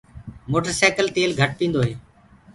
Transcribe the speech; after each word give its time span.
موٽر 0.51 0.71
سيڪل 0.81 1.05
تيل 1.15 1.31
گهٽ 1.39 1.51
پيٚندو 1.59 1.79
هي۔ 1.87 1.93